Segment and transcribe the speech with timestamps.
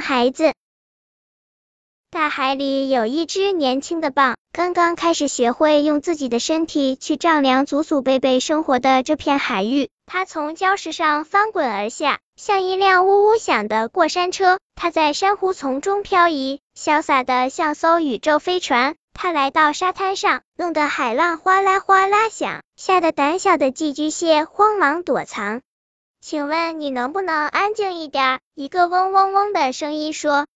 [0.00, 0.52] 孩子。
[2.10, 9.90] 大海里有一只年轻的蚌，刚刚开始学会用自己的身体去丈量祖祖辈辈生活的这片海域。
[10.06, 14.58] 它从礁石上翻滚而下，像一辆呜呜响的过山车。
[14.74, 18.96] 它在珊瑚丛中漂移，潇洒的像艘宇宙飞船。
[19.12, 25.60] 它来到沙滩上，弄得海浪哗啦哗啦响，吓得胆小的寄居蟹慌忙躲藏。
[26.20, 28.40] 请问你能不能安静一点？
[28.54, 30.46] 一个嗡嗡嗡的声音说。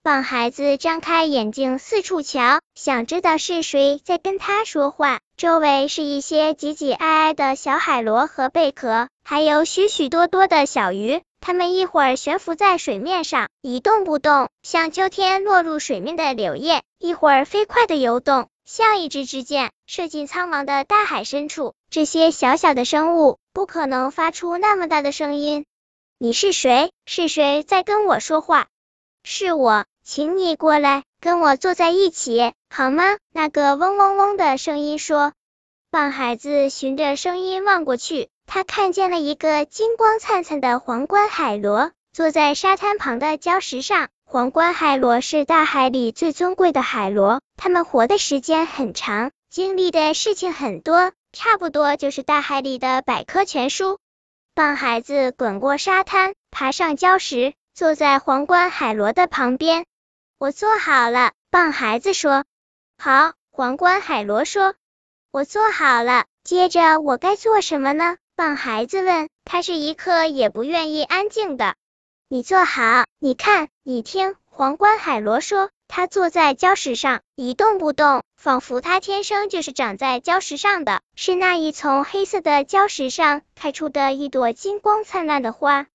[0.00, 5.18] 棒孩子张开眼睛四处瞧，想知道是谁在跟他说话。
[5.36, 11.20] 周围是一些挤挤挨挨的小海螺和贝壳，还有许许多多的小鱼。
[11.40, 21.72] 它们一会儿悬浮在水面上，一动不动，像秋天落入水面的柳叶；一会儿飞快地游动，像一支支箭，射进苍茫的大海深处。
[21.88, 25.64] 这些小小的生物不可能发出那么大的声音。
[26.18, 26.92] 你是谁？
[27.06, 28.66] 是谁在跟我说话？
[29.24, 29.86] 是我。
[30.04, 33.16] 请你过来，跟我坐在一起，好吗？
[33.32, 35.32] 那个嗡嗡嗡的声音说。
[35.90, 44.10] 棒孩子循着声音望过去，他看见了一个金光灿灿的皇冠海螺，坐在沙滩旁的礁石上。
[44.26, 53.98] 皇冠海螺是大海里最尊贵的海螺，它们活的时间很长，经历的事情很多，差不多就是大海里的百科全书。
[54.54, 59.86] 棒孩子滚过沙滩，爬上礁石，坐在皇冠海螺的旁边。
[60.36, 62.44] 我做好了，棒孩子说。
[62.98, 64.74] 好，皇冠海螺说。
[65.30, 68.18] 我做好了，接着我该做什么呢？
[68.36, 69.30] 棒孩子问。
[69.46, 71.74] 他是一刻也不愿意安静的。
[72.28, 75.70] 你坐好，你看，你听，皇冠海螺说。
[75.88, 85.86] 他坐在礁石上，一动不动，仿佛他天生就是长在礁石上的，是那一丛黑色的礁石上开出的一朵金光灿烂的花。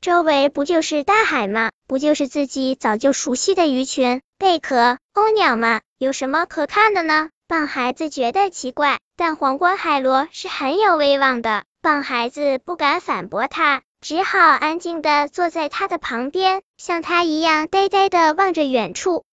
[0.00, 1.70] 周围不就是大海吗？
[1.86, 5.80] 不就是自己早就熟悉的鱼群、贝壳、鸥鸟吗？
[5.98, 7.28] 有什么可看的呢？
[7.46, 19.24] 棒孩子觉得奇怪，但皇冠海螺是很有威望的，棒孩子不敢反驳他，只好安静的坐在他的旁边，像他一样呆呆的望着远处。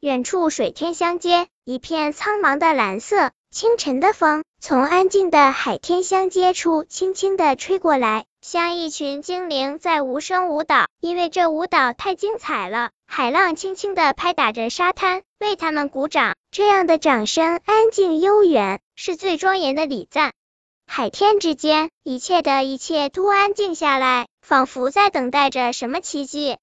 [0.00, 3.30] 远处水天相接，一片苍茫的蓝色。
[3.50, 10.84] 清晨的风从安静的海天相接处轻轻的吹过来，像一群精灵在无声舞蹈。
[11.00, 16.34] 因为这舞蹈太精彩了，海浪轻轻的拍打着沙滩，为他们鼓掌。
[16.50, 20.32] 这样的掌声安静悠远，是最庄严的礼赞。
[20.86, 26.58] 海天之间，一切的一切都安静下来，仿佛在等待着什么奇迹。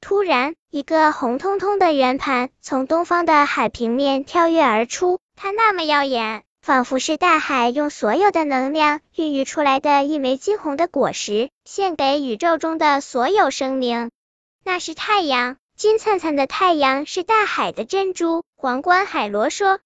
[0.00, 5.18] 突然，一个红彤彤的圆盘从东方的海平面跳跃而出。
[5.36, 14.10] 它那么耀眼，仿佛是大海用所有的能量孕育出来的一枚金红的果实，献给宇宙中的所有生灵。
[14.64, 18.42] 那是太阳，金灿灿的太阳是大海的珍珠。
[18.56, 19.80] 皇冠海螺说：“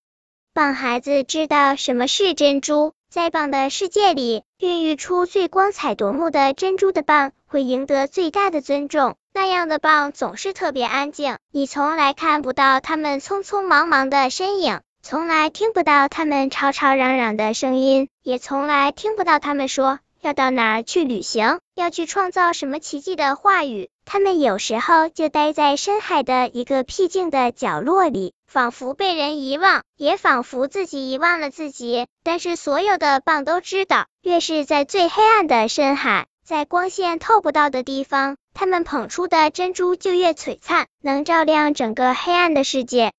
[0.54, 9.16] 棒孩子知道什么是珍珠，在棒的世界里，孕育出最光彩夺目的珍珠的棒会赢得最大的尊重。
[9.34, 23.90] 那样的棒总是特别安静，你从来看不到它们匆匆忙忙的身影。”从来听不到他们吵吵嚷嚷的声音，也从来听不到他们说要到哪儿去旅行，要去创造什么奇迹的话语。
[24.06, 32.06] 他们有时候就待在深海的一个僻静的角落里，仿佛被人遗忘，也仿佛自己遗忘了自己。
[32.22, 43.12] 但是所有的蚌都知道，越是在最黑暗的深海，在光线透不到的地方，他们捧出的珍珠就越璀璨，能照亮整个黑暗的世界。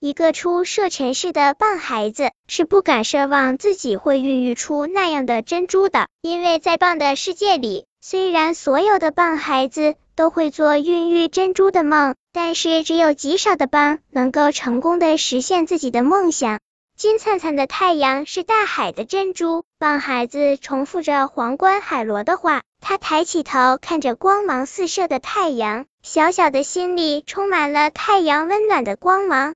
[0.00, 16.60] 一个初涉尘世的棒孩子是不敢奢望自己会孕育出那样的珍珠的，因为在棒的世界里，虽然所有的棒孩子都会做孕育珍珠的梦，但是只有极少的棒能够成功的实现自己的梦想。
[16.96, 29.54] 金灿灿的太阳是大海的珍珠，棒孩子重复着皇冠海螺的话，他抬起头看着光芒四射的太阳，小小的心里充满了太阳温暖的光芒。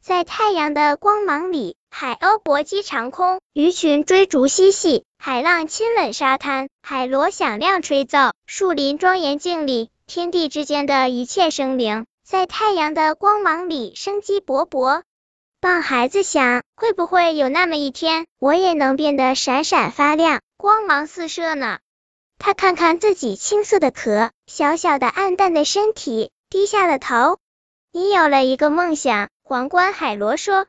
[0.00, 15.02] 在太阳的光芒里，海鸥搏击长空，鱼群追逐嬉戏，海浪亲吻沙滩，海螺响亮吹奏，树林庄严敬礼，天地之间的一切生灵，在太阳的光芒里生机勃勃。
[15.60, 21.78] 棒孩子想，会不会有那么一天，我也能变得闪闪发亮，光芒四射呢？
[22.38, 27.38] 他看看自己青色的壳，小小的暗淡的身体，低下了头。
[27.92, 29.28] 你有了一个梦想。
[29.42, 30.66] 皇冠海螺说：“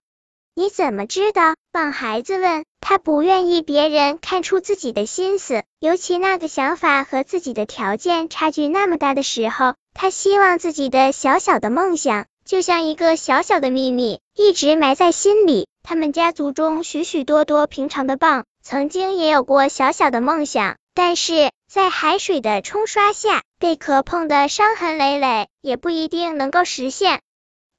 [0.56, 2.63] 你怎么知道？”棒孩子问。
[2.81, 9.75] 他不愿意别人看出自己的心思，尤其那个想法和自己的条件差距那么大的时候。
[9.94, 15.68] 他希望自己的小小的梦想，就像一个小小的秘密，一直埋在心里。
[15.83, 27.21] 他们家族中许许多多平常的蚌，曾经也有过小小的梦想，但是在海水的冲刷下，贝壳碰得伤痕累累，也不一定能够实现。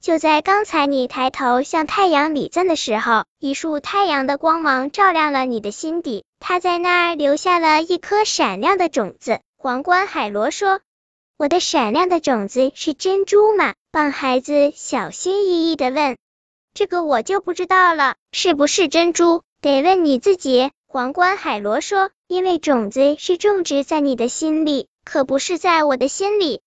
[0.01, 9.39] 就在刚才你抬头向太阳礼赞的时候，一束太阳的光芒照亮了你的心底，它在那儿留下了一颗闪亮的种子。
[9.55, 10.79] 皇冠海螺说
[11.37, 16.17] ：“我的闪亮的种子是珍珠吗？”棒孩子小心翼翼的问
[16.73, 19.43] ：“这个我就不知道了，是不是珍珠？
[19.61, 26.61] 得问你自己。”皇冠海螺说：“因为种子是种植在你的心里，可不是在我的心里。”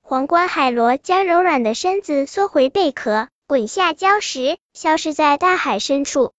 [0.00, 6.34] 皇冠海螺将柔软的身子缩回贝壳，滚下礁石，消失在大海深处。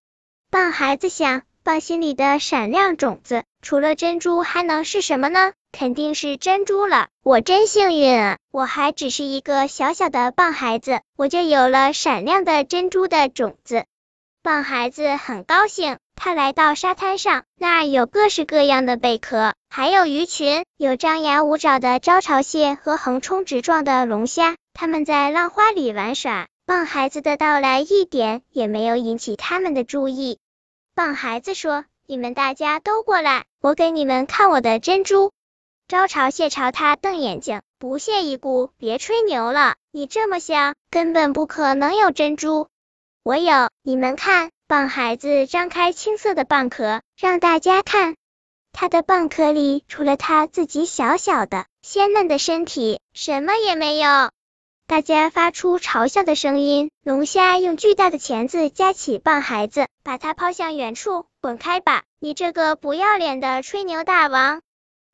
[0.50, 5.52] 棒孩子想，棒心里的闪亮种子，除了珍珠还能是什么呢？
[5.72, 7.08] 肯定是珍珠了。
[7.22, 8.38] 我真幸运啊！
[8.50, 13.84] 我还只是一个小小的棒孩子，我就有了闪亮的珍珠的种子。
[14.42, 15.98] 棒孩子很高兴。
[16.22, 26.46] 他来到沙滩上，那儿有各式各样的贝壳，还有鱼群，有张牙舞爪的招潮蟹和横冲直撞的龙虾，他们在浪花里玩耍。
[26.66, 30.38] 棒孩子的到来一点也没有引起他们的注意。
[30.94, 35.32] 棒孩子说：“你们大家都过来，我给你们看我的珍珠。”
[35.88, 42.68] 招潮蟹朝他瞪眼睛，不屑一顾：“别吹牛了，你这么小，根本不可能有珍珠。
[43.22, 48.14] 我有，你们看。”蚌孩子张开青色的蚌壳，让大家看，
[48.70, 54.30] 它的蚌壳里除了它自己小小的鲜嫩的身体，什么也没有。
[54.86, 56.92] 大家发出嘲笑的声音。
[57.02, 61.26] 龙虾用巨大的钳子夹起蚌孩子，把它抛向远处。
[61.40, 64.60] 滚开吧，你这个不要脸的吹牛大王！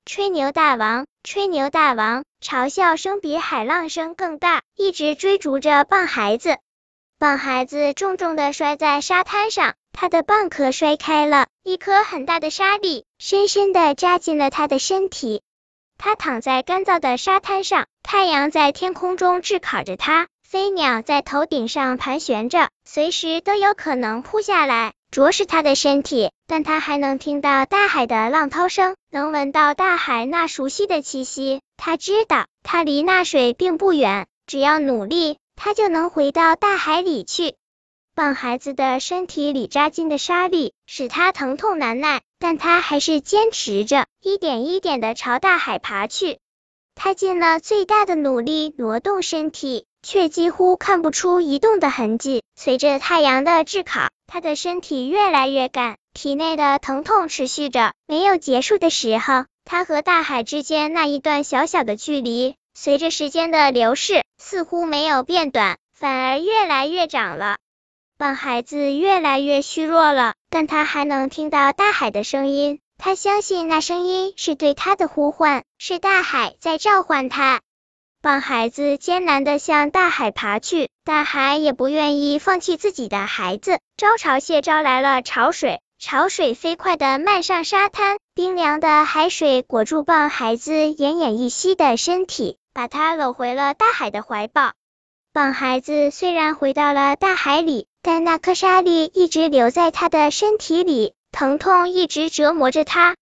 [0.04, 2.24] 吹牛大王，吹牛大王！
[2.44, 6.58] 嘲笑声比海浪声更大，一直追逐着蚌孩子。
[7.18, 15.40] 蚌孩子重重的摔在沙滩上，他的蚌壳摔开了，一颗很大的沙粒深深的扎进了他的身体。
[15.96, 26.30] 他躺在干燥的沙滩上，太阳在天空中炙烤着他，飞鸟在头顶上盘旋着，随时都有可能扑下来啄食他的身体。
[26.46, 31.62] 但他还能听到大海的浪涛声，能闻到大海那熟悉的气息。
[31.78, 35.38] 他知道他离那水并不远，只要努力。
[35.56, 37.56] 他就能回到大海里去。
[38.14, 46.38] 棒孩子的身体里扎进的沙粒使他疼痛难耐，但他还是坚持着，一点一点的朝大海爬去。
[46.94, 52.42] 他尽了最大的努力挪动身体，却几乎看不出移动的痕迹。
[52.54, 59.44] 随着太阳的炙烤，他的身体越来越干，体内的疼痛持续着，没有结束的时候。
[59.66, 62.54] 他和大海之间那一段小小的距离。
[62.78, 67.56] 随着时间的流逝，似乎没有变短，反而越来越长了。
[68.18, 72.78] 棒孩子越来越虚弱了，但他还能听到大海的声音。
[72.98, 77.62] 他相信那声音是对他的呼唤，是大海在召唤他。
[78.20, 83.80] 棒孩子艰难的向大海爬去，大海也不愿意放弃自己的孩子。
[83.96, 92.58] 招潮蟹招来了潮水，潮水飞快的漫上沙滩，冰凉的海水裹住棒孩子奄奄一息的身体。
[92.76, 94.74] 把他搂回了大海的怀抱。
[95.32, 103.16] 棒孩子虽然回到了大海里，但那颗沙粒一直留在他的身体里，疼痛一直折磨着他。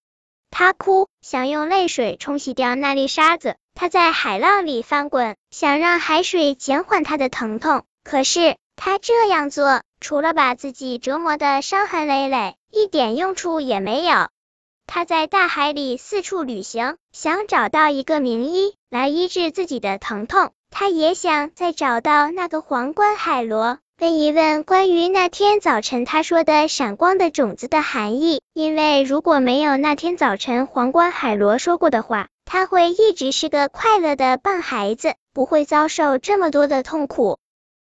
[0.50, 3.54] 他哭，想用泪水冲洗掉那粒沙子。
[3.76, 7.84] 他在海浪里翻滚，想让海水减缓他的疼痛。
[8.02, 14.30] 可是他这样做，除了把自己折磨的伤痕累累，一点用处也没有。
[14.86, 20.52] 他在大海里四处旅行，想找到一个名医来医治自己的疼痛。
[20.70, 28.40] 他也想再找到那个皇冠海螺，问一问关于那天早晨他说的闪光的种子的含义。
[28.52, 37.38] 因为如果没有那天早晨皇冠海螺说过的话，他会一直是个快乐的棒孩子，不会遭受这么多的痛苦。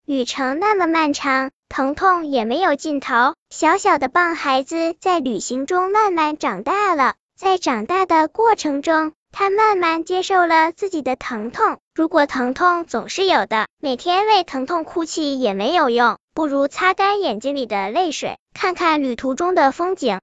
[0.04, 1.50] 旅程那么漫长。
[1.70, 3.36] 疼痛也没有尽头。
[3.48, 11.78] 小小的棒孩子在旅行中慢慢长大了，在长大的过程中，他慢慢接受了自己的疼痛。
[11.94, 20.20] 如果疼痛总是有的，每天为疼痛哭泣也没有用，不如擦干眼睛里的泪水，看看旅途中的风景。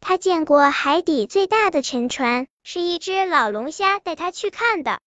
[0.00, 5.00] 他见过海底最大的沉船，是一只老龙虾带他去看的。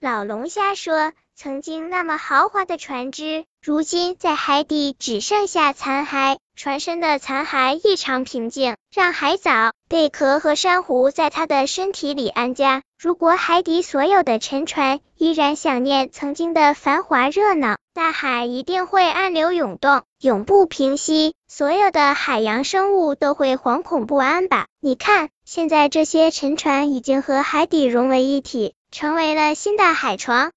[0.00, 1.12] 老龙虾说。
[1.42, 12.82] 曾经那么豪华的船只，如今在海底只剩下残骸，船身的残骸异常平静，让海藻、贝壳和珊瑚在它的身体里安家。
[12.98, 21.32] 如果海底所有的沉船依然想念曾经的繁华热闹，大海一定会暗流涌动，永不平息。
[21.48, 24.66] 所有的海洋生物都会惶恐不安吧？
[24.78, 30.52] 你看，现在这些沉船已经和海底融为一体，成为了新的海床。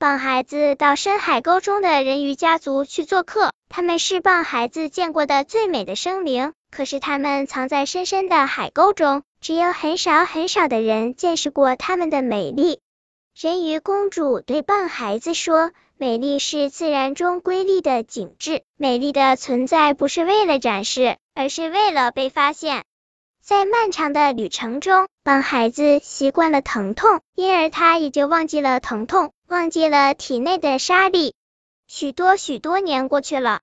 [0.00, 6.54] 棒孩子到深海沟中的人鱼家族去做客，他们是棒孩子见过的最美的生灵。
[6.70, 12.80] 可是他们藏在深深的海沟中，只有很少很少的人见识过他们的美丽。
[13.38, 22.84] 人鱼公主对棒孩子说：“美丽是自然中瑰丽的景致，美丽的存在不是为了展示，而是为了被发现。”
[23.42, 31.34] 在漫长的旅程中，帮孩子习惯了疼痛，因而他也就忘记了疼痛，忘记了体内的沙粒。
[31.88, 33.60] 许多许多年过去了，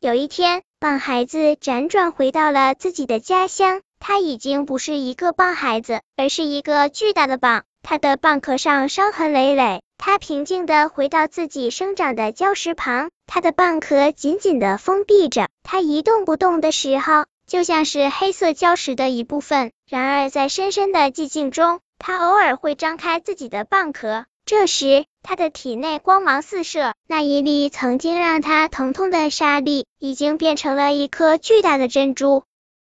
[0.00, 3.82] 有一天，棒孩子辗转回到了自己的家乡。
[3.98, 7.62] 他已经不是一个棒孩子，而是一个巨大的蚌。
[7.82, 9.82] 他的蚌壳上伤痕累累。
[9.98, 15.48] 他平静的回到自己生长的礁石旁，他的蚌壳紧紧的封闭着。
[15.62, 17.24] 他一动不动的时候。
[17.46, 19.72] 就像是黑色礁石的一部分。
[19.88, 24.26] 然而，在深深的寂静中，它偶尔会张开自己的蚌壳。
[24.44, 32.44] 这时，它的体内光芒四射，那一粒曾经让它疼痛的沙粒，已经变成了一颗巨大的珍珠。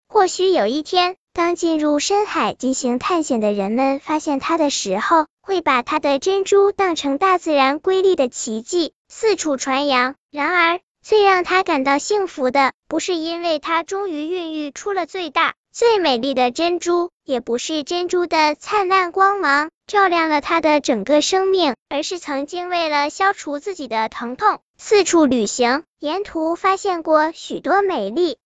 [0.07, 10.15] 或许有一天，当进入深海进行探险的人们发现它的时候，会把它的珍珠当成大自然瑰丽的奇迹，四处传扬。
[10.31, 28.39] 然而，最让他感到幸福的，不是因为他终于孕育出了最大、最美丽的珍珠，也不是珍珠的灿烂光芒照亮了他的整个生命，而是曾经为了消除自己的疼痛，四处旅行，沿途发现过许多美丽。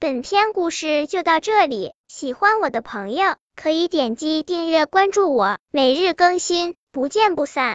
[0.00, 7.74] 本篇故事就到这里，喜欢我的朋友可以点击订阅关注我，每日更新，不见不散。